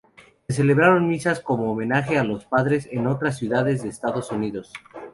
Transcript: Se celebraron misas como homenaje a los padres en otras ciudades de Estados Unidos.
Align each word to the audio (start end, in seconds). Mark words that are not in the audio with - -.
Se 0.47 0.55
celebraron 0.55 1.07
misas 1.07 1.41
como 1.41 1.71
homenaje 1.71 2.17
a 2.17 2.23
los 2.23 2.45
padres 2.45 2.89
en 2.91 3.05
otras 3.05 3.37
ciudades 3.37 3.83
de 3.83 3.89
Estados 3.89 4.31
Unidos. 4.31 4.73